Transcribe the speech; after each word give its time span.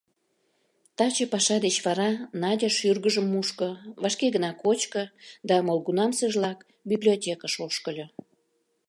Таче 0.97 1.25
паша 1.33 1.57
деч 1.65 1.75
вара 1.85 2.11
Надя 2.41 2.69
шӱргыжым 2.77 3.25
мушко, 3.33 3.69
вашке 4.01 4.27
гына 4.35 4.51
кочко 4.63 5.03
да 5.49 5.55
молгунамсыжлак 5.67 6.59
библиотекыш 6.89 7.53
ошкыльо. 7.65 8.07